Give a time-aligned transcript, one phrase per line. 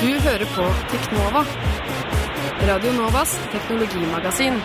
[0.00, 1.44] Du hører på Teknova.
[2.66, 4.60] Radio Novas teknologimagasin.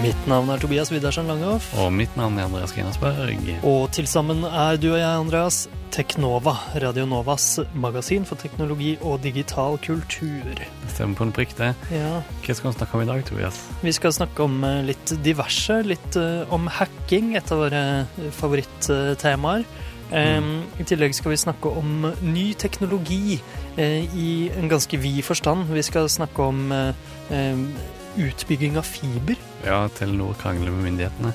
[0.00, 1.66] Mitt navn er Tobias Widersen Langhoff.
[1.76, 3.50] Og mitt navn er Andreas Grenasberg.
[3.68, 5.58] Og til sammen er du og jeg, Andreas,
[5.92, 10.48] Teknova, Radio Novas magasin for teknologi og digital kultur.
[10.56, 11.74] Det stemmer på en prikk, det.
[11.92, 13.60] Ja, Hva skal vi snakke om i dag, Tobias?
[13.84, 18.28] Vi skal snakke om eh, litt diverse, litt eh, om hacking, et av våre eh,
[18.40, 19.68] favorittemaer.
[20.12, 20.52] Mm.
[20.80, 23.38] I tillegg skal vi snakke om ny teknologi
[23.80, 24.26] i
[24.60, 25.70] en ganske vid forstand.
[25.72, 26.66] Vi skal snakke om
[28.16, 29.38] utbygging av fiber.
[29.66, 31.32] Ja, Telenor krangler med myndighetene.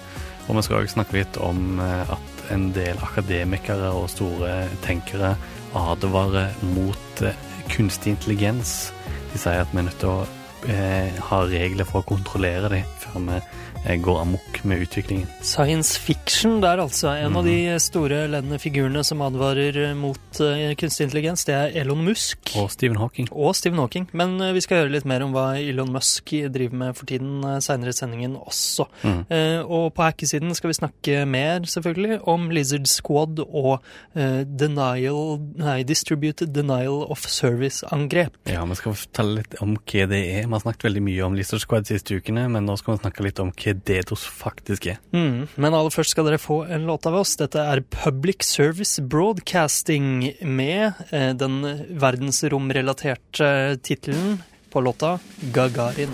[0.48, 5.35] Og vi skal også snakke litt om eh, at en del akademikere og store tenkere
[5.76, 7.38] advarer mot eh,
[7.73, 8.94] kunstig intelligens.
[9.34, 10.27] De sier at vi er nødt til å
[10.71, 13.41] eh, ha regler for å kontrollere dem før vi
[13.85, 15.27] går amok med utviklingen.
[15.41, 17.11] Science fiction der, altså.
[17.15, 22.03] En av de store ledende figurene som advarer mot eh, kunstig intelligens, det er Elon
[22.05, 22.53] Musk.
[22.59, 23.29] Og Stephen Hawking.
[23.31, 24.07] Og Stephen Hawking.
[24.17, 27.43] Men eh, vi skal høre litt mer om hva Elon Musk driver med for tiden
[27.45, 28.87] eh, seinere i sendingen også.
[29.03, 29.21] Mm.
[29.33, 33.77] Eh, og på hackesiden skal vi snakke mer, selvfølgelig, om Lizard Squad og
[34.17, 38.39] eh, denial, nei, Distributed Denial of Service-angrep.
[38.49, 40.45] Ja, vi skal fortelle litt om hva det er.
[40.45, 43.03] Vi har snakket veldig mye om Lizard Squad de siste ukene, men nå skal vi
[43.05, 44.99] snakke litt om hva DDoS faktisk er.
[45.15, 45.48] Mm.
[45.55, 47.35] Men aller først skal dere få en låt av oss.
[47.40, 51.60] Dette er Public Service Broadcasting med eh, den
[51.99, 54.40] verdensromrelaterte tittelen
[54.71, 55.18] på låta
[55.54, 56.13] Gagarin.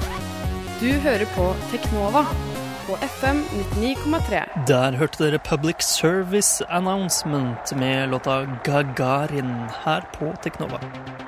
[0.82, 2.26] Du hører på Teknova
[2.88, 3.44] på FM
[3.80, 4.42] 99,3.
[4.68, 9.54] Der hørte dere Public Service Announcement med låta Gagarin
[9.86, 10.82] her på Teknova.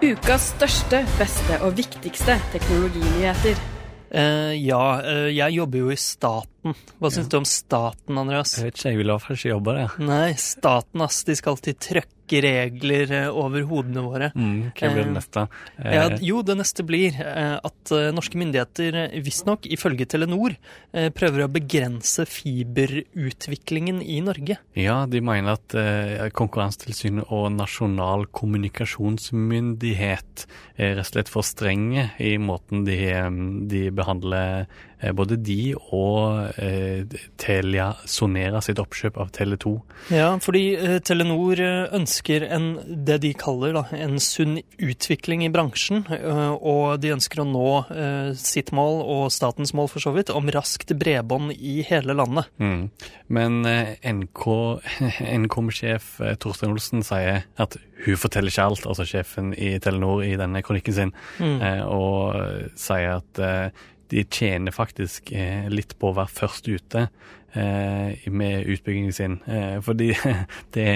[0.04, 3.75] Ukas største, beste og viktigste teknologinyheter.
[4.16, 6.55] Eh, ja, eh, jeg jobber jo i staten.
[6.66, 8.56] Hva syns du om staten, Andreas?
[8.58, 9.90] Jeg vet ikke, jeg vil ha jobbe der.
[10.02, 11.22] Nei, staten, ass.
[11.28, 12.12] De skal alltid trøkke
[12.42, 14.32] regler eh, over hodene våre.
[14.34, 15.44] Mm, hva blir det neste?
[15.78, 20.56] Eh, Ja, jo, det neste blir eh, at eh, norske myndigheter eh, visstnok, ifølge Telenor,
[20.92, 24.58] eh, prøver å begrense fiberutviklingen i Norge.
[24.74, 30.48] Ja, de mener at eh, Konkurransetilsynet og Nasjonal kommunikasjonsmyndighet
[30.82, 33.30] er rett og slett for strenge i måten de, eh,
[33.70, 34.74] de behandler eh,
[35.16, 37.04] både de og eh,
[37.42, 39.74] Telia Sonera sitt oppkjøp av Tele2.
[40.16, 42.68] Ja, fordi eh, Telenor eh, ønsker en,
[43.06, 47.68] det de kaller da, en sunn utvikling i bransjen, eh, og de ønsker å nå
[47.94, 52.50] eh, sitt mål, og statens mål for så vidt, om raskt bredbånd i hele landet.
[52.62, 52.88] Mm.
[53.36, 54.46] Men eh, NK
[55.26, 60.62] eh, Torstein Olsen sier at hun forteller ikke alt, altså sjefen i Telenor i denne
[60.66, 61.58] kronikken sin, Mm.
[61.64, 63.84] eh, og eh, sier at eh,
[64.14, 67.08] de tjener faktisk eh, litt på å være først ute
[67.56, 69.40] med utbyggingen sin.
[69.46, 70.14] Eh, fordi
[70.76, 70.88] det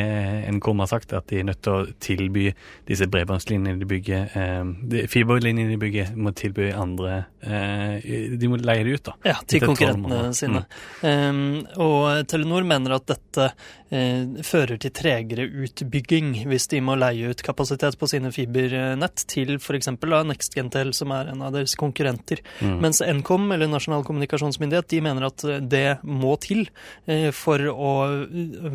[0.52, 2.50] NKM har sagt, at de er nødt til å tilby
[2.90, 8.84] disse bredbåndslinjene de bygger, eh, fiberlinjene de bygger, må tilby andre eh, De må leie
[8.86, 9.16] det ut, da.
[9.32, 10.64] Ja, til konkurrentene sine.
[11.02, 11.30] sine.
[11.30, 13.52] Um, og Telenor mener at dette
[13.94, 19.56] eh, fører til tregere utbygging hvis de må leie ut kapasitet på sine fibernett til
[19.60, 19.92] f.eks.
[20.30, 22.44] NextGentel, som er en av deres konkurrenter.
[22.60, 22.78] Mm.
[22.84, 27.94] Mens Nkom, eller Nasjonal kommunikasjonsmyndighet, de mener at eh, det må til eh, for å,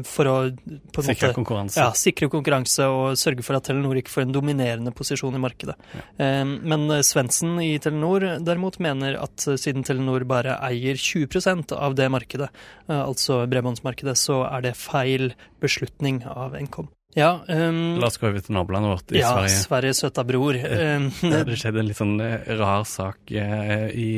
[0.08, 1.80] for å Sikre måte konkurranse.
[1.80, 5.76] ja, sikre konkurranse og sørge for at Telenor ikke får en dominerende posisjon i markedet.
[5.94, 6.04] Ja.
[6.44, 11.96] Men eh, Svendsen i Telenor derimot mener at eh, siden Telenor bare eier 20% av
[11.98, 12.50] det markedet,
[12.88, 15.32] eh, altså bredbåndsmarkedet, så er det feil
[15.64, 16.90] beslutning av Nkom.
[17.14, 19.58] Ja, um, La oss gå over til nabolandet vårt i ja Sverige.
[19.62, 20.56] Sveriges søta bror.
[20.58, 21.10] Um,
[21.46, 24.08] det skjedde en litt sånn eh, rar sak eh, i,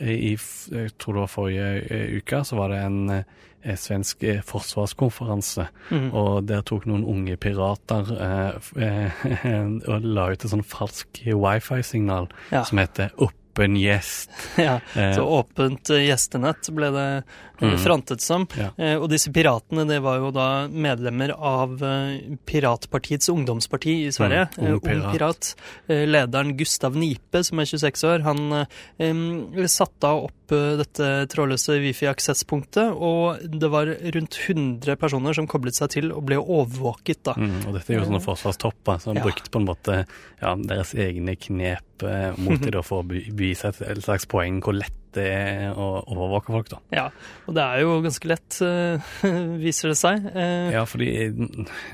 [0.00, 4.40] i Jeg tror det var forrige eh, uke, så var det en eh, svensk eh,
[4.46, 5.68] forsvarskonferanse.
[5.90, 6.08] mm.
[6.16, 9.24] Og der tok noen unge pirater eh, eh,
[9.92, 12.64] og la ut et sånn falsk wifi-signal Ja.
[12.64, 13.12] som heter
[13.56, 14.28] 'åpen gjest'.
[14.56, 14.80] ja.
[14.94, 17.22] Eh, Så åpent eh, gjestenett ble det eh,
[17.56, 17.78] Mm.
[17.80, 18.46] frontet som.
[18.52, 18.68] Ja.
[18.76, 24.48] Eh, Og disse piratene det var jo da medlemmer av eh, Piratpartiets ungdomsparti i Sverige.
[24.58, 25.04] Mm, Ung pirat.
[25.06, 25.56] Ung Pirat.
[25.88, 28.66] Eh, Lederen Gustav Nipe, som er 26 år, han
[28.98, 35.46] eh, satte da opp eh, dette trådløse wifi-aksesspunktet, og det var rundt 100 personer som
[35.48, 37.34] koblet seg til og ble overvåket da.
[37.40, 39.22] Mm, og dette er jo sånne forsvarstopper som Ja.
[39.24, 40.06] brukte på en måte
[40.42, 44.60] ja, deres egne knep opp eh, mot dem for å bevise et, et slags poeng
[44.64, 46.78] hvor lett det er å overvåke folk, da.
[46.92, 47.04] Ja,
[47.48, 49.12] og det er jo ganske lett, uh,
[49.64, 50.26] viser det seg.
[50.32, 50.74] Eh.
[50.74, 51.08] ja, fordi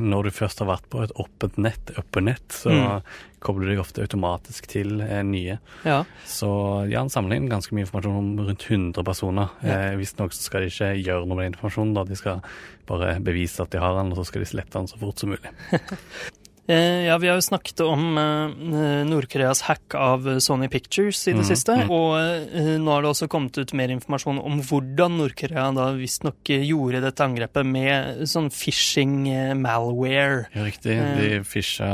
[0.03, 3.13] når du først har vært på et åpent nett, open nett, så mm.
[3.47, 5.61] kobler du deg ofte automatisk til eh, nye.
[5.87, 6.03] Ja.
[6.27, 6.51] Så
[6.91, 9.55] ja, han samler inn ganske mye informasjon om rundt 100 personer.
[9.63, 9.79] Ja.
[9.93, 12.07] Eh, Visstnok skal de ikke gjøre noe med den informasjonen, da.
[12.09, 12.43] De skal
[12.91, 15.35] bare bevise at de har den, og så skal de slette den så fort som
[15.37, 15.59] mulig.
[16.73, 21.43] Eh, ja, vi har jo snakket om eh, Nord-Koreas hack av Sony Pictures i det
[21.43, 21.75] mm, siste.
[21.83, 21.91] Mm.
[21.93, 26.49] Og eh, nå har det også kommet ut mer informasjon om hvordan Nord-Korea da visstnok
[26.49, 29.27] gjorde dette angrepet med sånn phishing
[29.61, 30.47] malware.
[30.55, 30.97] Ja, riktig.
[31.19, 31.91] De fisha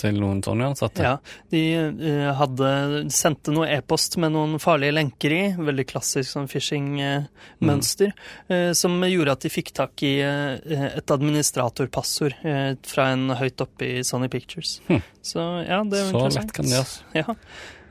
[0.00, 1.04] til noen sånne ansatte?
[1.04, 1.18] Ja.
[1.52, 1.62] De
[2.38, 2.72] hadde
[3.12, 5.42] sendte noe e-post med noen farlige lenker i.
[5.60, 8.14] Veldig klassisk sånn phishing-mønster.
[8.48, 8.72] Mm.
[8.78, 12.38] Som gjorde at de fikk tak i et administratorpassord
[12.88, 14.80] fra en høyt oppe i Sony Pictures.
[14.88, 15.00] Hm.
[15.22, 16.36] Så ja, det er jo interessant.
[16.44, 16.98] lett kan det gjøres.
[17.22, 17.36] Ja.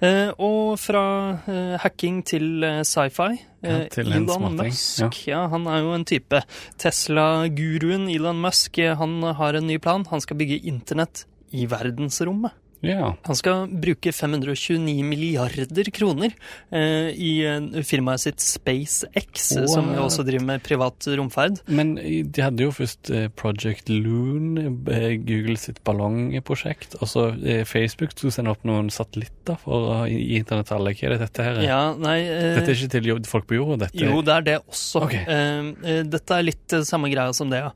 [0.01, 1.01] Uh, og fra
[1.45, 3.35] uh, hacking til uh, sci-fi.
[3.61, 4.97] Ja, til Elon Musk,
[5.27, 5.35] ja.
[5.35, 5.41] ja.
[5.51, 6.39] Han er jo en type.
[6.81, 10.07] Tesla-guruen Elon Musk han har en ny plan.
[10.09, 12.57] Han skal bygge internett i verdensrommet.
[12.85, 13.13] Ja.
[13.27, 16.33] Han skal bruke 529 milliarder kroner
[16.73, 19.69] eh, i eh, firmaet sitt SpaceX, What?
[19.69, 21.61] som jo også driver med privat romferd.
[21.69, 24.57] Men de hadde jo først eh, Project Loon,
[24.89, 27.27] eh, Google sitt ballongprosjekt, og så
[27.69, 30.95] Facebook skulle sende opp noen satellitter for å gi internett til alle.
[30.97, 31.61] Hva er det dette her?
[31.65, 33.85] Ja, nei, eh, dette er ikke til folk på jorda?
[33.85, 34.01] Dette...
[34.01, 35.05] Jo, det er det også.
[35.05, 35.23] Okay.
[35.29, 37.71] Eh, dette er litt samme greia som det, ja.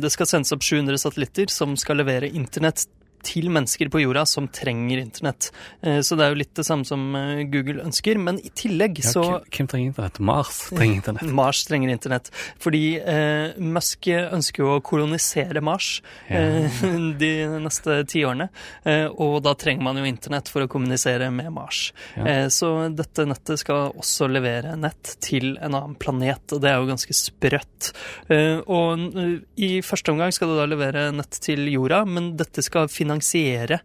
[0.00, 2.86] det skal sendes opp 700 satellitter som skal levere internett
[3.28, 5.50] til mennesker på jorda som trenger internett.
[5.82, 8.18] Eh, så det er jo litt det samme som eh, Google ønsker.
[8.22, 10.20] Men i tillegg så ja, Hvem trenger internett?
[10.24, 11.34] Mars trenger internett.
[11.40, 12.30] Mars trenger internett.
[12.62, 15.90] Fordi eh, Musk ønsker jo å kolonisere Mars
[16.28, 16.40] ja.
[16.40, 16.88] eh,
[17.22, 17.32] de
[17.64, 18.48] neste tiårene.
[18.88, 21.88] Eh, og da trenger man jo internett for å kommunisere med Mars.
[22.16, 22.26] Ja.
[22.26, 26.80] Eh, så dette nettet skal også levere nett til en annen planet, og det er
[26.80, 27.92] jo ganske sprøtt.
[28.68, 29.02] og
[29.58, 33.80] i første omgang skal det da levere nett til jorda, men dette skal finne finansiere,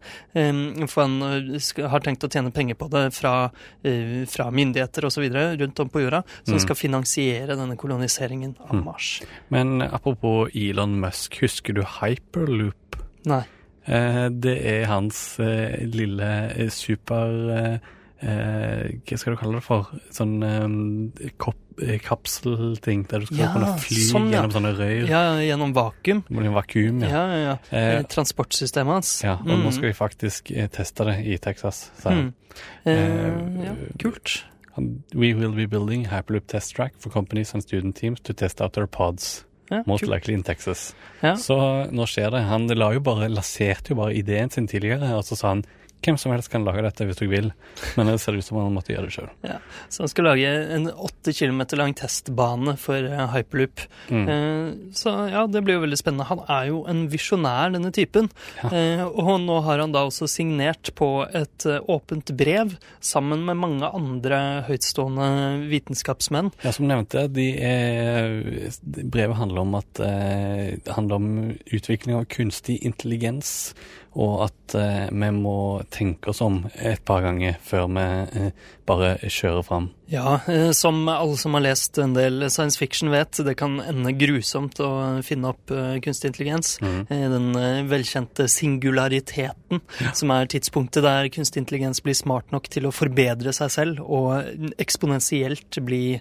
[0.88, 3.51] for han eh, har tenkt å tjene penger på det fra,
[3.83, 5.24] eh, fra myndigheter osv.
[5.59, 6.59] rundt om på jorda, som mm.
[6.59, 8.83] skal finansiere denne koloniseringen av mm.
[8.85, 9.21] Mars.
[9.50, 12.97] Men apropos Elon Musk, husker du hyperloop?
[13.25, 13.44] Nei.
[13.85, 17.79] Eh, det er hans lille super
[18.24, 19.89] Hva skal du kalle det for?
[20.15, 20.38] Sånn
[21.36, 21.59] kopp
[22.04, 24.38] kapselting der du skal ja, kunne fly sånn, ja.
[24.38, 25.06] gjennom sånne rør.
[25.10, 26.24] Ja, gjennom vakuum.
[26.30, 27.12] Gjennom vakuum, ja.
[27.12, 29.14] ja, ja, eh, Transportsystemet hans.
[29.25, 29.64] Ja, og mm.
[29.66, 31.86] nå skal vi faktisk eh, teste det i Texas.
[32.02, 32.34] Så, mm.
[32.90, 34.44] eh, ja, kult.
[35.14, 38.74] We will be building Hyperloop test track for companies and student teams to test out
[38.74, 39.46] their pods.
[39.86, 40.92] Most likely in Texas.
[41.42, 41.56] Så
[41.90, 42.44] nå skjer det.
[42.50, 45.64] Han la jo bare, lanserte jo bare ideen sin tidligere, og så sa han
[46.03, 47.51] hvem som helst kan lage dette hvis du vil,
[47.97, 49.31] men det ser ut som han måtte gjøre det sjøl.
[49.53, 49.59] Ja,
[49.91, 53.83] så han skal lage en åtte kilometer lang testbane for uh, hyperloop.
[54.09, 54.23] Mm.
[54.27, 56.27] Uh, så ja, det blir jo veldig spennende.
[56.29, 58.29] Han er jo en visjonær, denne typen.
[58.61, 58.71] Ja.
[58.71, 63.89] Uh, og nå har han da også signert på et åpent brev sammen med mange
[63.94, 65.27] andre høytstående
[65.71, 66.53] vitenskapsmenn.
[66.63, 68.39] Ja, som nevnte, de er,
[68.83, 70.01] brevet handler om at
[70.94, 71.27] handler om
[71.75, 73.73] utvikling av kunstig intelligens
[74.19, 75.57] og at eh, vi må
[75.94, 78.06] tenke oss om et par ganger før vi
[78.42, 79.92] eh, bare kjører fram.
[80.05, 84.11] Ja, eh, som alle som har lest en del science fiction vet, det kan ende
[84.11, 84.89] grusomt å
[85.23, 86.75] finne opp uh, kunstig intelligens.
[86.83, 87.00] Mm.
[87.33, 90.11] Den velkjente singulariteten, ja.
[90.15, 94.75] som er tidspunktet der kunstig intelligens blir smart nok til å forbedre seg selv og
[94.81, 96.19] eksponentielt bli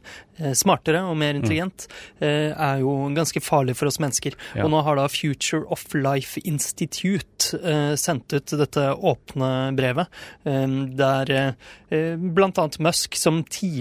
[0.56, 1.86] smartere og mer intelligent,
[2.22, 2.24] mm.
[2.24, 4.36] er jo ganske farlig for oss mennesker.
[4.56, 4.64] Ja.
[4.64, 7.60] Og nå har da Future of Life Institute
[8.00, 11.34] sendt ut dette åpne brevet, der
[11.90, 12.66] bl.a.
[12.82, 13.71] Musk, som tidligere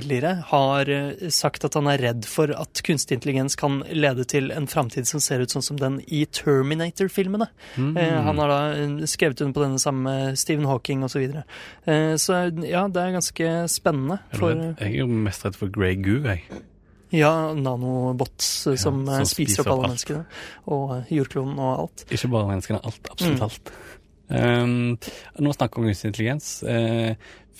[0.49, 4.67] har eh, sagt at han er redd for at kunstig intelligens kan lede til en
[4.67, 7.47] framtid som ser ut sånn som den i Terminator-filmene.
[7.75, 7.97] Mm.
[8.27, 11.11] Han har da eh, skrevet under på denne sammen med Stephen Hawking osv.
[11.11, 11.43] Så, videre.
[12.17, 14.21] så ja, det er ganske spennende.
[14.33, 16.45] For, jeg er jo mest redd for Grey Goo, jeg.
[17.11, 20.23] Ja, nanobots ja, som, som, spiser opp alle menneskene.
[20.71, 22.05] Og jordklonen og alt.
[22.07, 23.11] Ikke bare menneskene, alt.
[23.11, 23.47] Absolutt mm.
[23.49, 23.73] alt.
[24.31, 24.95] Um,
[25.43, 26.51] nå snakker vi om kunstig intelligens.
[26.63, 27.11] Uh,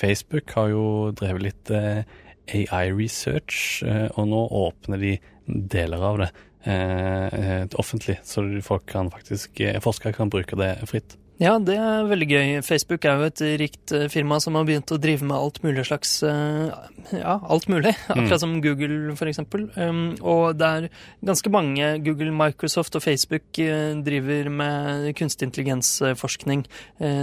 [0.02, 0.86] Facebook har jo
[1.18, 2.02] drevet litt eh,
[2.50, 6.30] AI-research, eh, og nå åpner de deler av det
[6.70, 11.18] eh, offentlig, så folk kan faktisk, forskere kan bruke det fritt.
[11.42, 12.50] Ja, det er veldig gøy.
[12.62, 15.88] Facebook er jo et rikt eh, firma som har begynt å drive med alt mulig
[15.88, 16.70] slags eh,
[17.18, 17.96] Ja, alt mulig.
[18.14, 19.64] Akkurat som Google, for eksempel.
[19.74, 20.86] Um, og det er
[21.26, 26.62] ganske mange Google, Microsoft og Facebook eh, driver med kunstig intelligensforskning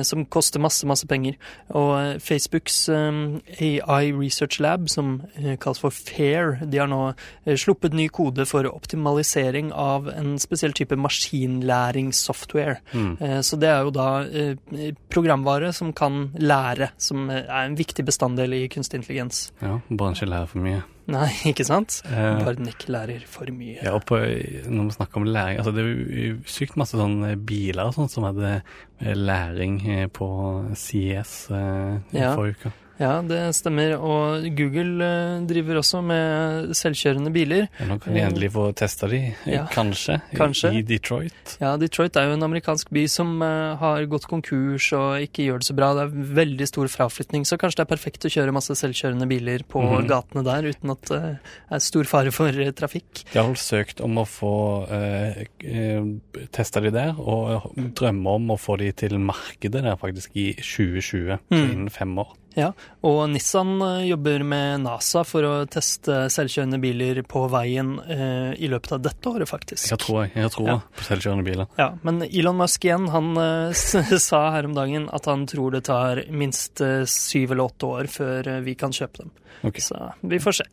[0.03, 1.37] som koster masse, masse penger.
[1.79, 5.21] Og Facebooks um, AI Research Lab, som
[5.63, 7.13] kalles for FAIR, de har nå
[7.55, 12.81] sluppet ny kode for optimalisering av en spesiell type maskinlæringssoftware.
[12.99, 14.08] Eh, Så det er jo da
[15.13, 19.49] programvare som kan lære, som er en viktig bestanddel i kunstig intelligens.
[19.63, 20.83] Ja, bransjen lærer for mye.
[21.09, 22.03] Nei, ikke sant?
[22.09, 23.79] Eh, Bare den ikke lærer for mye.
[23.81, 24.19] Ja, og på,
[24.69, 25.95] når vi snakker om læring altså Det er
[26.27, 30.29] jo sykt masse sånne biler og sånt som hadde eh, læring eh, på
[30.77, 32.35] CS eh, Ja.
[32.37, 32.75] forrige uke.
[32.99, 33.93] Ja, det stemmer.
[34.03, 37.69] Og Google eh, driver også med selvkjørende biler.
[37.79, 40.73] Ja, nå kan de endelig få testa de, eh, Ja, kanskje, kanskje.
[40.75, 41.57] i Detroit.
[41.63, 45.63] Ja, Detroit er jo en amerikansk by som eh, har gått konkurs og ikke gjør
[45.63, 45.93] det så bra.
[45.95, 49.63] Det er veldig stor fraflytning, så kanskje det er perfekt å kjøre masse selvkjørende biler
[49.69, 50.09] på Mhm.
[50.11, 51.39] gatene der uten at det
[51.71, 53.23] er stor fare for eh, trafikk.
[53.33, 54.53] De har vel søkt om å få
[54.91, 56.03] eh, eh,
[56.51, 61.39] testa de der, og drømmer om å få de til markedet der faktisk i 2020,
[61.51, 61.71] Mm.
[61.71, 62.35] innen fem år.
[62.59, 62.73] Ja,
[63.07, 68.71] og Nissan eh, jobber med NASA for å teste selvkjørende biler på veien eh, i
[68.73, 69.87] løpet av dette året, faktisk.
[69.93, 70.77] Jeg tror, jeg tror Ja.
[70.99, 71.69] på selvkjørende biler.
[71.79, 75.85] Ja, men Elon Musk igjen, han eh, sa her om dagen at han tror det
[75.87, 79.31] tar minst eh, syv eller åtte år før vi kan kjøpe dem.
[79.63, 79.83] Okay.
[79.85, 80.69] Så vi får se.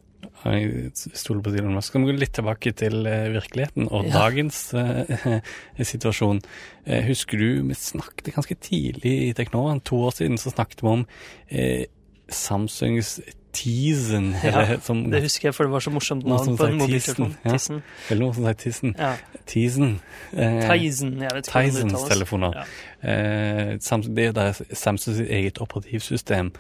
[0.46, 1.90] Jeg stoler på Elon Musk.
[1.92, 4.26] Skal vi gå litt tilbake til eh, virkeligheten og Ja.
[4.26, 5.42] dagens eh,
[5.94, 6.42] situasjon.
[6.86, 10.88] Eh, husker du vi snakket ganske tidlig i Teknova, to år siden, så snakket vi
[10.94, 11.06] om
[11.50, 11.86] eh,
[12.30, 13.20] Samsungs
[13.56, 14.34] Teasen.
[14.44, 17.32] Ja, som, Det husker jeg, for det var så morsomt navn på en mobiltelefon.
[17.32, 17.54] Tissen, ja.
[17.56, 17.84] Tissen.
[18.10, 18.96] eller noe som sier Tissen.
[19.00, 19.14] Ja.
[19.46, 19.94] Teasen.
[20.34, 22.58] Eh, Tizen, jeg vet ikke Tizens hvordan det telefoner.
[22.60, 22.66] Ja.
[23.06, 26.52] Eh, det er Samsungs eget operativsystem,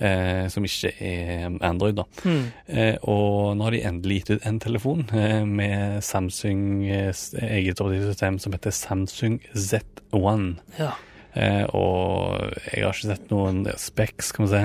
[0.00, 2.04] eh, som ikke er Android, da.
[2.24, 2.44] Mm.
[2.68, 8.38] Eh, og nå har de endelig gitt ut en telefon eh, med Samsungs eget operativsystem
[8.42, 10.54] som heter Samsung Z1.
[10.78, 10.94] ja.
[11.34, 14.60] Eh, og jeg har ikke sett noen specs, kan man si.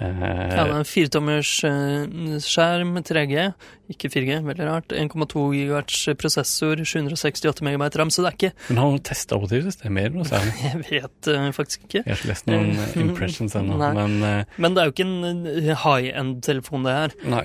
[0.00, 0.14] Ja, Eh,
[0.54, 3.48] det er en firetommers eh, skjerm, 3G,
[3.90, 4.92] ikke 4G, veldig rart.
[4.94, 10.04] 1,2 gigahertz prosessor, 768 megabyte ram, så det er ikke men har du testa operativsystemet?
[10.04, 10.54] Er det noe særlig?
[10.62, 12.02] Jeg vet eh, faktisk ikke.
[12.04, 12.70] Jeg har ikke lest noen
[13.08, 17.16] impressions ennå, men Men det er jo ikke en eh, high-end-telefon, det her.
[17.34, 17.42] nei.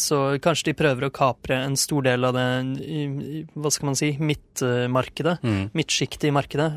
[0.00, 2.46] Så kanskje de prøver å kapre en stor del av det,
[2.88, 5.36] i- hva skal man si, midtmarkedet.
[5.44, 5.70] Mm.
[5.76, 6.70] Midtsjiktet i markedet.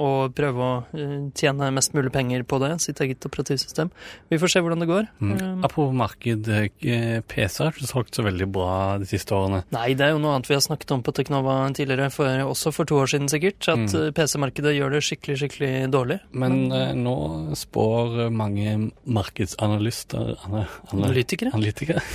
[0.00, 3.90] og prøve å tjene mest mulig penger på det, sitt eget operativsystem.
[4.30, 5.08] Vi får se hvordan det går.
[5.20, 5.32] Mm.
[5.40, 9.62] Em, Apropos marked, eh, PC har ikke solgt så veldig bra de siste årene.
[9.74, 12.72] Nei, det er jo noe annet vi har snakket om på Teknova tidligere, for, også
[12.72, 14.06] for to år siden sikkert, at Mm.
[14.06, 16.20] eh, PC-markedet gjør det skikkelig, skikkelig dårlig.
[16.32, 17.16] Men Men nå
[17.56, 21.52] spår mange markedsanalyster ana, ana, Analytikere?
[21.54, 22.00] analytikere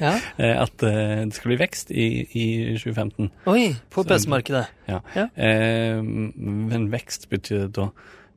[0.00, 0.18] Ja.
[0.38, 2.04] eh, at eh, det skal bli vekst i,
[2.36, 2.46] i
[2.76, 3.30] 2015.
[3.48, 4.66] Oi, på PC-markedet.
[4.86, 4.98] Ja.
[5.16, 5.22] Ja.
[5.32, 7.86] Eh, men vekst betyr da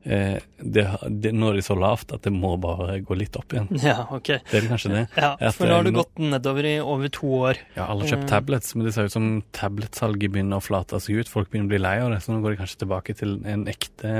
[0.04, 3.52] eh, det, det, Nå er det så lavt at det må bare gå litt opp
[3.52, 3.68] igjen.
[3.82, 4.28] Ja, ok.
[4.50, 5.06] Det er kanskje det.
[5.18, 7.56] Ja, At, for nå har du nå, gått nedover i over to år.
[7.76, 8.30] Ja, alle har kjøpt Eh.
[8.30, 11.28] tablets, men det ser ut som tabletsalget begynner å flate seg ut.
[11.32, 13.62] Folk begynner å bli lei av det, så nå går de kanskje tilbake til en
[13.72, 14.10] ekte,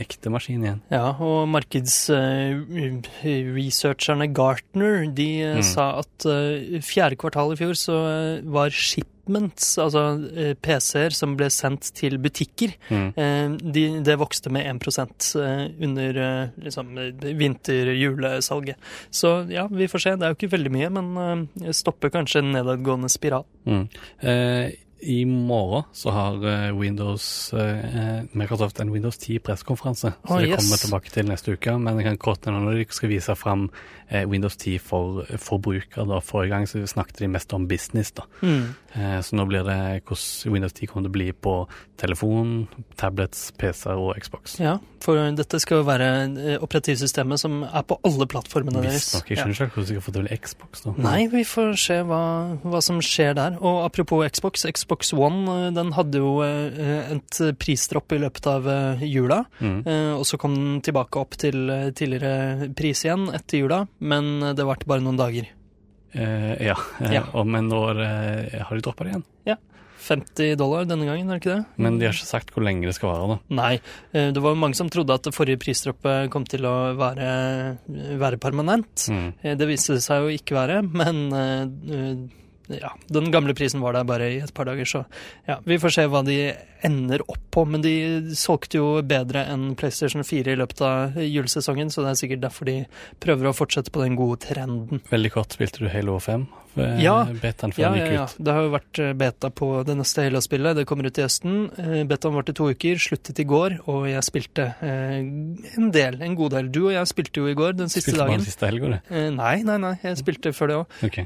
[0.00, 0.80] ekte maskin igjen.
[0.94, 5.64] Ja, og markedsresearcherne Gartner, de eh, Mm.
[5.66, 7.92] sa at uh, fjerde kvartal i fjor så
[8.46, 8.70] var var
[9.30, 10.02] shipments, altså
[10.36, 13.12] eh, PC-er som ble sendt til butikker, Mm.
[13.16, 16.94] eh, de, det vokste med 1 eh, under liksom
[17.38, 18.76] vinter-julesalget.
[19.10, 20.16] Så ja, vi får se.
[20.16, 23.44] Det er jo ikke veldig mye, men stopper kanskje en nedadgående spiral.
[23.66, 23.88] Mm.
[24.22, 24.72] Eh,
[25.02, 30.12] I morgen så har eh, Windows eh, Microsoft en Windows 10 pressekonferanse.
[30.12, 31.76] Så Å, det kommer vi tilbake til neste uke.
[31.80, 33.68] Men jeg kan kort nevne når de skal vise fram
[34.08, 36.04] eh, Windows 10 for forbrukere.
[36.10, 36.20] da.
[36.24, 38.12] Forrige gang så snakket de mest om business.
[38.12, 38.26] da.
[38.42, 38.74] Mm.
[38.92, 41.54] Eh, så nå blir det hvordan Windows 10 kommer til å bli på
[42.00, 42.68] telefon,
[43.00, 44.58] tablets, PC-er og Xbox.
[44.60, 49.00] Ja, for dette skal jo være eh, operativsystemet som er på alle plattformene deres.
[49.00, 49.32] Visstnok.
[49.32, 49.74] Jeg skjønner ikke ja.
[49.74, 50.84] hvordan de skal få til Xbox.
[50.84, 50.94] da.
[51.08, 52.22] Nei, vi får se hva,
[52.64, 53.60] hva som skjer der.
[53.60, 58.68] Og apropos Xbox, Xbox One eh, den hadde jo eh, et prisdropp i løpet av
[58.68, 59.44] eh, jula.
[59.60, 59.80] Mm.
[60.18, 64.88] Og så kom den tilbake opp til tidligere pris igjen etter jula, men det varte
[64.90, 65.48] bare noen dager.
[66.12, 67.24] Eh, ja, Ja.
[67.32, 69.26] Og, men nå er har de droppa det igjen.
[70.00, 71.80] 50 dollar denne gangen, er det ikke det?
[71.84, 73.34] Men de har ikke sagt hvor lenge det skal vare.
[73.34, 73.56] da.
[73.58, 73.74] Nei,
[74.16, 77.26] det var mange som trodde at det forrige prisdroppet kom til å være,
[78.22, 79.04] være permanent.
[79.12, 79.28] Mm.
[79.60, 81.20] Det viste det seg jo ikke være, men
[82.78, 85.04] ja, den gamle prisen var der bare i et par dager, så
[85.48, 86.38] ja, vi får se hva de
[86.86, 87.64] ender opp på.
[87.68, 87.94] Men de
[88.38, 92.70] solgte jo bedre enn PlayStation 4 i løpet av julesesongen, så det er sikkert derfor
[92.70, 92.78] de
[93.22, 95.02] prøver å fortsette på den gode trenden.
[95.10, 96.46] Veldig kort spilte du Halo 5?
[96.76, 98.26] Ja, Betaen før ja, den gikk gikk ja.
[98.26, 98.42] ut.
[98.46, 100.78] Det har jo vært eh, beta på det neste Halo-spillet.
[100.78, 101.58] Det kommer ut i høsten.
[101.80, 106.20] Eh, Betaen varte i to uker, sluttet i går, og jeg spilte eh, en del,
[106.26, 106.70] en god del.
[106.72, 108.44] Du og jeg spilte jo i går, den siste Spilte dagen.
[108.44, 109.14] Spilte bare siste helga, du.
[109.20, 110.96] Eh, nei, nei, nei, jeg spilte før det òg.
[111.10, 111.24] Okay.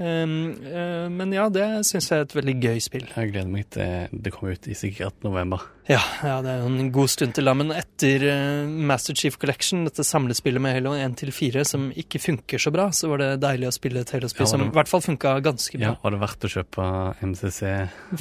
[1.14, 3.06] men ja, det syns jeg er et veldig gøy spill.
[3.14, 5.64] Jeg gleder meg til det kommer ut i sikkert november.
[5.84, 9.34] Ja, ja, det er jo en god stund til da, men etter eh, Master Chief
[9.40, 13.20] Collection, dette samlespillet med Halo 1 til 4 som ikke funker så bra, så var
[13.20, 15.86] det deilig å spille et Halo-spill Ja, som i hvert fall funka ganske bra.
[15.92, 16.86] Ja, Var det verdt å kjøpe
[17.22, 17.60] MCC?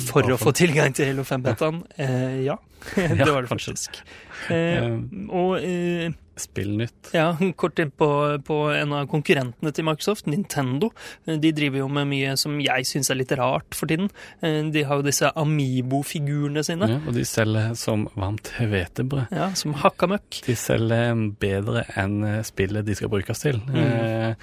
[0.10, 1.84] For å få tilgang til Halo 5-betaen?
[1.98, 2.58] Eh, ja,
[2.96, 4.01] det var det faktisk.
[4.50, 4.91] Eh,
[5.29, 7.12] og eh, Spill nytt.
[7.13, 8.08] ja, kort inn på,
[8.43, 10.89] på en av konkurrentene til Microsoft, Nintendo.
[11.27, 14.10] Eh, De driver jo med mye som jeg syns er litt rart for tiden.
[14.41, 19.29] Eh, De har jo disse Amibo-figurene sine, Ja, og de selger som varmt hvetebrød.
[19.32, 20.41] ja, som hakka møkk.
[20.48, 23.62] De selger bedre enn eh, spillet de skal brukes til.
[23.70, 24.34] Mm.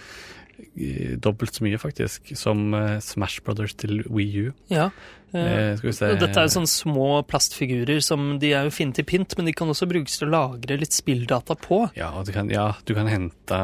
[0.78, 4.52] Eh, dobbelt så mye, faktisk, som eh, Smash Brothers til Wii U.
[4.70, 4.90] Ja.
[5.34, 8.72] eh, Eh, skal vi se Dette er jo sånne små plastfigurer som de er jo
[8.74, 11.84] fine til pynt, men de kan også brukes til å lagre litt spilldata på.
[11.98, 13.60] Ja, du kan, ja, du kan hente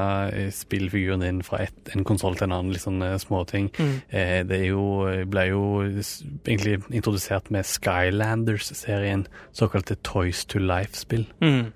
[0.54, 3.70] spillfiguren din fra et, en konsoll til en annen, litt sånne småting.
[3.78, 3.94] Mm.
[4.10, 4.84] Eh, det jo,
[5.30, 11.26] ble jo egentlig introdusert med Skylanders-serien, såkalte Toys to Life-spill.
[11.42, 11.72] Mm.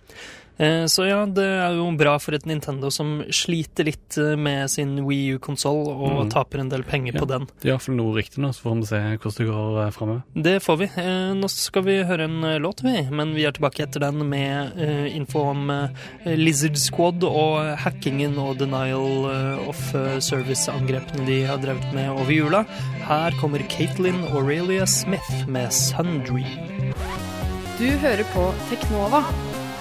[0.61, 4.69] Eh, Så ja, det er jo bra for et Nintendo som sliter litt eh, med
[4.69, 6.31] sin Wii U-konsoll og Mm.
[6.35, 7.21] taper en del penger Ja.
[7.21, 7.47] på den.
[7.63, 10.23] Det er iallfall noe riktig nå, så får vi se hvordan det går eh, framover.
[10.37, 10.85] Det får vi.
[11.01, 13.09] Eh, Nå skal vi høre en låt, vi.
[13.11, 14.77] Men vi er tilbake etter den med
[15.15, 15.89] info om
[16.27, 19.25] Lizard Squad og hackingen og denial
[19.67, 19.81] of
[20.21, 22.65] service-angrepene de har drevet med over jula.
[23.09, 26.45] Her kommer Caitlin Aurelia Smith med Sundry.
[27.79, 29.25] Du hører på Teknova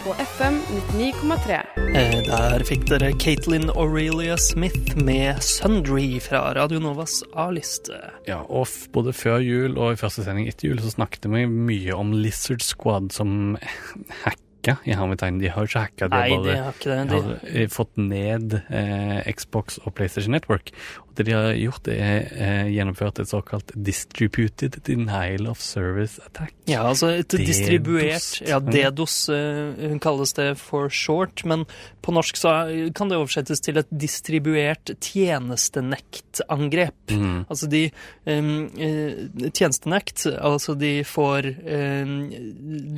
[0.04, 0.60] på FM
[0.94, 1.60] 99,3.
[1.96, 7.98] Eh, Der fikk dere Caitlin Aurelia Smith med Sundry fra Radio Novas A-liste.
[8.28, 11.96] Ja, og både før jul og i første sending etter jul så snakket vi mye
[11.98, 13.58] om Lizard Squad som
[14.26, 15.40] hacka i hermetegn.
[15.42, 17.00] De har jo ikke hacka, de Nei, har de har ikke det.
[17.00, 20.72] de De, har eh, fått ned eh, Xbox og PlayStation Network.
[21.20, 26.54] Det de har gjort, er er gjennomført et såkalt distributed denial of service attack.
[26.70, 28.60] ja, altså et distribuert Ja.
[28.60, 31.66] DDoS hun kalles det for short, men
[32.02, 32.50] på norsk så
[32.96, 37.12] kan det oversettes til et distribuert tjenestenektangrep.
[37.12, 37.46] Mm.
[37.50, 37.92] Altså de
[38.26, 42.32] um, eh, Tjenestenekt, altså de får um,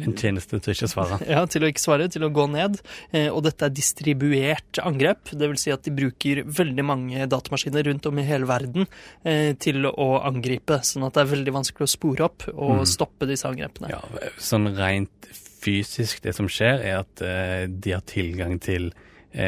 [0.05, 1.15] En tjeneste til ikke å svare.
[1.31, 2.73] Ja, til å ikke svare, til å gå ned.
[3.15, 5.21] Eh, og dette er distribuert angrep.
[5.31, 8.88] Det vil si at de bruker veldig mange datamaskiner rundt om i hele verden
[9.24, 10.80] eh, til å angripe.
[10.84, 12.86] Sånn at det er veldig vanskelig å spore opp og Mm.
[12.86, 13.89] stoppe disse angrepene.
[13.89, 14.02] Ja,
[14.39, 15.30] sånn rent
[15.62, 18.91] fysisk, det som skjer, er at eh, de har tilgang til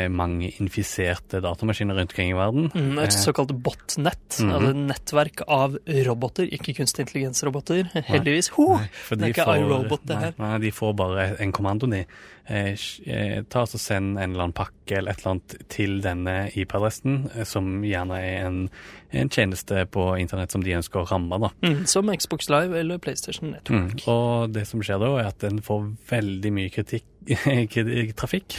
[0.09, 2.69] mange infiserte datamaskiner rundt omkring i verden.
[2.73, 4.51] Mm, et Eh, såkalt botnett, Mhm.
[4.51, 7.89] altså et nettverk av roboter, ikke kunstig intelligens-roboter.
[8.07, 8.49] Heldigvis.
[8.55, 8.77] Ho!
[8.77, 10.33] Nei, det er ikke iRobot, det her.
[10.39, 12.05] Nei, de får bare en kommando, de.
[12.49, 12.75] Eh,
[13.07, 17.29] eh, ta og Send en eller annen pakke eller et eller annet til denne IP-adressen,
[17.37, 18.69] eh, som gjerne er en,
[19.13, 21.39] en tjeneste på internett som de ønsker å ramme.
[21.39, 21.49] da.
[21.61, 23.53] Mm, som Xbox Live eller PlayStation Mm.
[23.53, 24.07] Network.
[24.07, 27.12] Og det som skjer da, er at den får veldig mye kritikk kri-
[28.19, 28.55] trafikk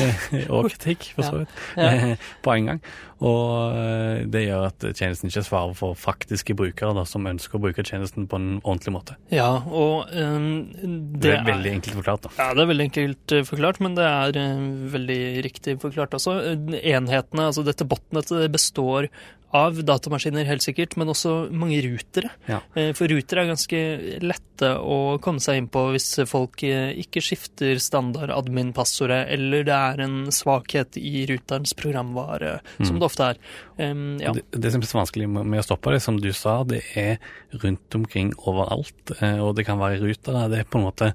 [0.54, 2.16] og kritikk, for så vidt, Ja.
[2.44, 2.80] på en gang.
[3.18, 7.62] Og eh, det gjør at tjenesten ikke svarer for faktiske brukere da, som ønsker å
[7.64, 9.16] bruke tjenesten på en ordentlig måte.
[9.34, 12.28] Ja, og um, det, Det er veldig enkelt forklart.
[12.28, 12.34] da.
[12.38, 16.36] Ja, det er veldig enkelt eh, forklart, men det er eh, veldig riktig forklart også.
[16.78, 19.10] Enhetene, altså dette botnettet, det består
[19.56, 22.28] av datamaskiner, helt sikkert, men også mange rutere.
[22.44, 22.58] Ja.
[22.92, 23.78] For rutere er ganske
[24.20, 30.00] lette å komme seg inn på hvis folk ikke skifter standard admin-passordet, eller det er
[30.04, 32.98] en svakhet i ruterens programvare, som Mm.
[33.00, 33.36] det ofte er.
[33.78, 34.32] Um, ja.
[34.32, 36.82] Det, det som er så vanskelig med med å stoppe det, som du sa, det
[36.96, 37.18] er
[37.62, 39.10] rundt omkring overalt.
[39.20, 40.48] eh, Og det kan være i ruter.
[40.48, 41.14] Det er på en måte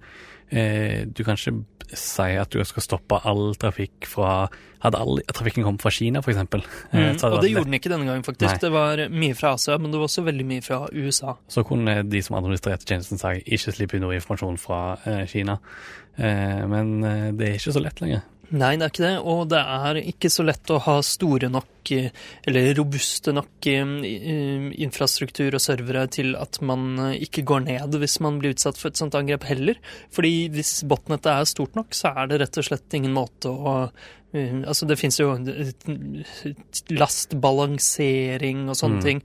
[0.52, 4.48] eh, Du kan ikke si at du skal stoppe all trafikk fra
[4.84, 6.41] Hadde all trafikken kommet fra Kina, f.eks.
[6.43, 8.50] Mm, og det gjorde den ikke denne gangen, faktisk.
[8.50, 8.60] Nei.
[8.60, 11.38] Det var mye fra Asia, men det var også veldig mye fra USA.
[11.48, 15.56] Så kunne de som administrerte tjenesten si ikke slippe noe informasjon fra eh, Kina.
[16.17, 18.26] Eh, men eh, det er ikke så lett lenger.
[18.52, 21.69] Nei, det er ikke det, og det er ikke så lett å ha store nok
[21.84, 22.12] nok eh,
[22.48, 28.19] eller robuste nok eh, eh, infrastruktur og servere til at man ikke går ned hvis
[28.22, 29.76] man blir utsatt for et sånt angrep heller.
[30.12, 33.91] Fordi hvis botnettet er stort nok, så er det rett og slett ingen måte å
[34.34, 35.28] altså Det fins jo
[36.89, 39.04] lastbalansering og sånne Mm.
[39.04, 39.22] ting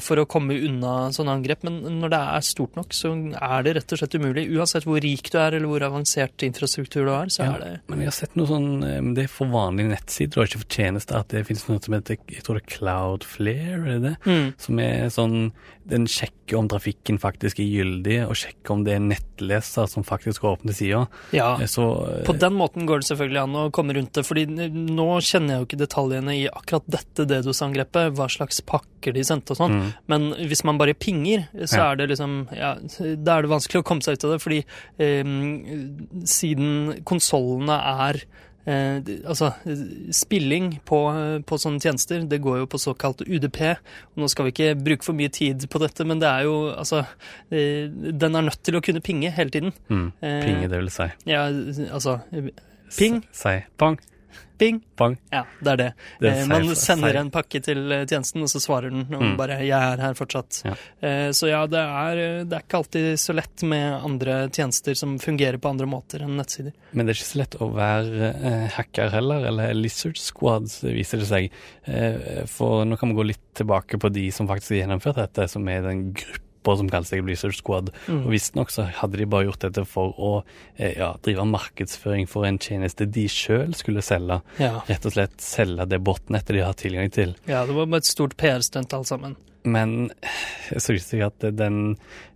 [0.00, 3.74] for å komme unna sånne angrep, men når det er stort nok, så er det
[3.76, 4.48] rett og slett umulig.
[4.56, 7.80] Uansett hvor rik du er eller hvor avansert infrastruktur du har, så Ja, er det
[7.88, 11.16] Men jeg har sett noe sånn Det er for vanlige nettsider, og ikke for tjenester,
[11.20, 14.14] at det finnes noe som heter jeg tror det er Cloudflare, er det det?
[14.26, 14.46] mm.
[14.58, 15.52] Som er sånn
[15.86, 20.42] Den sjekker om trafikken faktisk er gyldig, og sjekker om det er nettleser som faktisk
[20.42, 21.04] åpner sida.
[21.30, 21.52] Ja.
[21.70, 25.06] Så eh, På den måten går det selvfølgelig an å komme rundt det, fordi nå
[25.22, 29.60] kjenner jeg jo ikke detaljene i akkurat dette DDoS-angrepet, hva slags pakker de sendte og
[29.60, 31.92] sånn, mm, men hvis man bare pinger, så Ja.
[31.92, 32.74] er det liksom Ja,
[33.22, 34.64] da er det vanskelig å komme seg ut av det, fordi
[34.98, 35.22] eh,
[36.26, 37.78] siden konsollene
[38.10, 38.20] er
[38.66, 38.98] Eh,
[39.30, 39.52] altså,
[40.10, 40.98] spilling på,
[41.46, 43.60] på sånne tjenester, det går jo på såkalt UDP.
[44.16, 46.56] Og nå skal vi ikke bruke for mye tid på dette, men det er jo
[46.74, 47.04] altså
[47.50, 49.72] eh, Den er nødt til å kunne pinge hele tiden.
[49.88, 51.06] mm, Eh, Pinge, det vil si.
[51.30, 51.46] Ja,
[51.92, 52.50] altså eh,
[52.96, 53.20] Ping.
[53.34, 53.98] Si pang,
[54.58, 54.80] Ping.
[54.96, 55.18] pang.
[55.30, 55.86] Ja, det er det.
[56.18, 59.20] Det er sier- man sender en pakke til eh, tjenesten, og så svarer den og
[59.22, 59.36] Mm.
[59.36, 60.64] bare 'jeg er her fortsatt'.
[60.64, 60.74] Ja.
[61.02, 65.18] Eh, Så ja, det er, det er ikke alltid så lett med andre tjenester som
[65.18, 66.72] fungerer på andre måter enn nettsider.
[66.94, 71.18] Men det er ikke så lett å være eh, hacker heller, eller Lizard Squad, viser
[71.18, 71.50] det seg.
[71.86, 75.50] Eh, for nå kan vi gå litt tilbake på de som faktisk har gjennomført dette,
[75.50, 76.40] som er den gruppa
[76.80, 77.92] som kaller seg Blizzard Squad.
[78.10, 78.24] Mm.
[78.24, 80.32] Og visstnok så hadde de bare gjort dette for å
[80.74, 84.40] eh, ja, drive markedsføring for en tjeneste de sjøl skulle selge.
[84.62, 84.80] Ja.
[84.90, 87.36] Rett og slett selge det botnettet de har tilgang til.
[87.46, 89.36] ja, det var bare et stort PR-stunt alt sammen.
[89.66, 90.12] Men
[90.78, 91.80] så viste det seg at den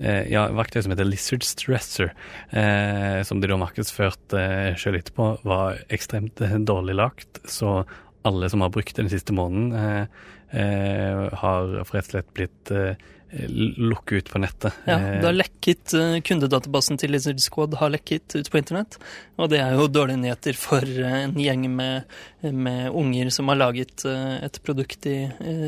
[0.02, 2.12] eh, ja, verktøyet som heter Lizard Stresser,
[2.50, 7.42] eh, som de da markedsførte eh, sjøl etterpå, var ekstremt eh, dårlig lagt.
[7.46, 7.84] Så
[8.26, 10.26] alle som har brukt det den siste måneden, eh,
[10.60, 14.72] eh, har rett og slett blitt eh, lukket ut på nettet.
[14.86, 18.98] Ja, Eh, det har lekket eh, Kundedatabasen til Lizard Squad har lekket ut på internett.
[19.40, 22.04] Og det er jo dårlige nyheter for eh, en gjeng med,
[22.42, 25.14] med unger som har laget et produkt de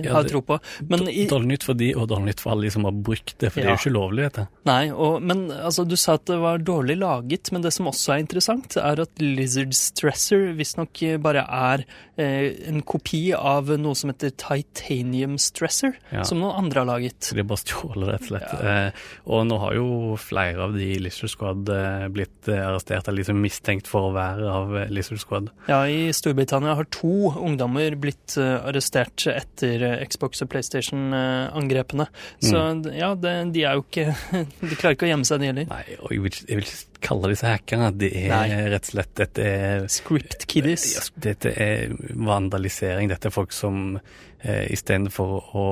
[0.05, 0.59] Ja, har tro på.
[0.89, 3.35] Men i, Dårlig nytt for de, og dårlig nytt for alle de som har brukt
[3.41, 4.47] det, for det er jo ikke lovlig, dette.
[4.69, 8.17] Nei, og, men altså, du sa at det var dårlig laget, men det som også
[8.17, 11.85] er interessant, er at Lizard Stresser visstnok bare er
[12.17, 16.25] eh, en kopi av noe som heter Titanium Stresser, Ja.
[16.29, 17.21] som noen andre har laget.
[17.25, 18.55] Så de har bare stjålet, rett og slett.
[18.65, 19.05] Eh,
[19.37, 19.87] og nå har jo
[20.21, 24.15] flere av de i Lizard Squad eh, blitt eh, arrestert, eller liksom mistenkt for å
[24.17, 25.53] være av eh, Lizard Squad.
[25.71, 32.07] Ja, i Storbritannia har to ungdommer blitt eh, arrestert etter Xbox og PlayStation-angrepene.
[32.43, 32.83] Så Mm.
[32.97, 34.15] ja, det, de er jo ikke
[34.63, 35.67] De klarer ikke å gjemme seg, de heller.
[35.71, 37.89] Nei, og jeg vil, jeg vil ikke kalle disse hackerne.
[37.99, 38.59] De er Nei.
[38.73, 40.85] rett og slett Dette er Script kiddies.
[41.19, 43.11] Dette er vandalisering.
[43.11, 43.99] Dette er folk som
[44.45, 45.67] istedenfor å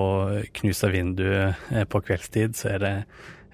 [0.61, 2.95] knuse vinduet eh, på kveldstid, så er det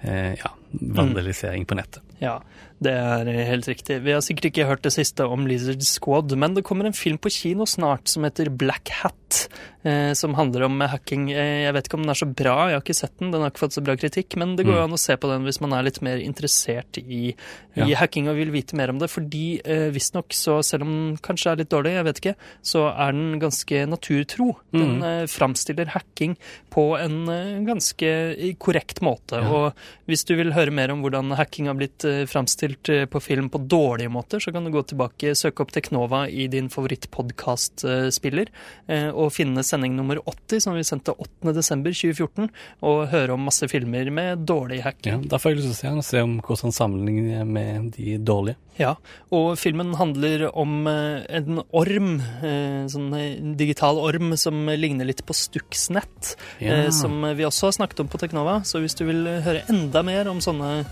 [0.03, 2.03] eh, ja, vandalisering på nettet.
[2.21, 2.39] Ja,
[2.81, 3.99] det er helt riktig.
[4.05, 7.19] Vi har sikkert ikke hørt det siste om Lizard Squad, men det kommer en film
[7.21, 9.76] på kino snart som heter Black Hat, eh,
[10.15, 11.31] som handler om hacking.
[11.31, 13.41] Eh, jeg vet ikke om den er så bra, jeg har ikke sett den, den
[13.45, 14.89] har ikke fått så bra kritikk, men det går jo Mm.
[14.91, 17.35] an å se på den hvis man er litt mer interessert i, i
[17.77, 17.97] Ja.
[18.01, 21.53] hacking og vil vite mer om det, fordi eh, visstnok så, selv om den kanskje
[21.53, 24.57] er litt dårlig, jeg vet ikke, så er den ganske naturtro.
[24.73, 25.03] Den Mm.
[25.05, 26.37] eh, framstiller hacking
[26.71, 29.49] på en eh, ganske korrekt måte, Ja.
[29.49, 29.75] og
[30.09, 33.49] hvis du vil høre mer om hvordan hacking har blitt eh, framstilt eh, på film
[33.51, 38.47] på dårlige måter, så kan du gå tilbake, søke opp Teknova i din favorittpodkastspiller,
[38.89, 42.49] eh, og finne sending nummer 80, som vi sendte 8.12.2014,
[42.89, 45.23] og høre om masse filmer med dårlig hacking.
[45.23, 48.17] Ja, Derfor har jeg lyst til å se se om hvordan sammenligner er med de
[48.19, 48.57] dårlige.
[48.79, 48.91] Ja,
[49.33, 55.23] og filmen handler om eh, en orm, en sånn eh, digital orm som ligner litt
[55.27, 56.75] på Stuxnet, Ja.
[56.85, 58.59] eh, som vi også har snakket om på Teknova.
[58.69, 60.85] Så hvis du vil høre enda mer om sånne,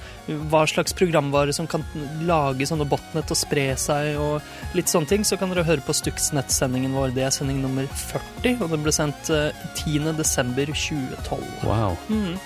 [0.49, 1.85] hva slags programvare som kan
[2.25, 4.41] lage sånne botnet og spre seg og
[4.75, 7.13] litt sånne ting, så kan dere høre på Stuxnet-sendingen vår.
[7.15, 9.53] Det er sending nummer 40, og den ble sendt eh,
[9.85, 10.15] 10.
[10.17, 11.45] desember 2012.
[11.69, 11.99] Wow.
[12.09, 12.39] Mm.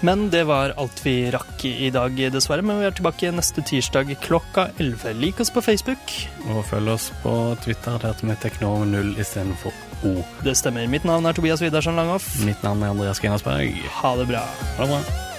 [0.00, 2.64] Men det var alt vi rakk i dag, dessverre.
[2.66, 5.14] Men vi er tilbake neste tirsdag klokka 11.
[5.20, 6.16] Lik oss på Facebook.
[6.52, 9.72] Og følg oss på Twitter, der heter vi Teknov0 istedenfor
[10.04, 10.18] O.
[10.44, 10.86] Det stemmer.
[10.92, 12.28] Mitt navn er Tobias Widersen Langhoff.
[12.44, 13.80] Mitt navn er Andreas Grenasberg.
[14.02, 14.44] Ha det bra.
[14.76, 15.35] Ha det bra.